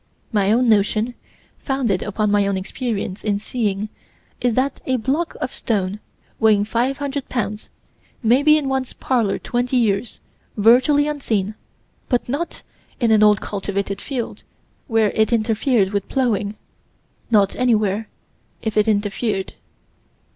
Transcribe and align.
My 0.31 0.51
own 0.51 0.67
notion, 0.67 1.13
founded 1.59 2.01
upon 2.01 2.31
my 2.31 2.47
own 2.47 2.57
experience 2.57 3.23
in 3.23 3.37
seeing, 3.37 3.89
is 4.41 4.55
that 4.55 4.81
a 4.87 4.95
block 4.95 5.35
of 5.39 5.53
stone 5.53 5.99
weighing 6.39 6.65
500 6.65 7.29
pounds 7.29 7.69
might 8.23 8.45
be 8.45 8.57
in 8.57 8.67
one's 8.67 8.93
parlor 8.93 9.37
twenty 9.37 9.77
years, 9.77 10.19
virtually 10.57 11.07
unseen 11.07 11.53
but 12.09 12.27
not 12.27 12.63
in 12.99 13.11
an 13.11 13.21
old 13.21 13.41
cultivated 13.41 14.01
field, 14.01 14.41
where 14.87 15.11
it 15.11 15.31
interfered 15.31 15.91
with 15.91 16.09
plowing 16.09 16.55
not 17.29 17.55
anywhere 17.55 18.09
if 18.63 18.77
it 18.77 18.87
interfered. 18.87 19.53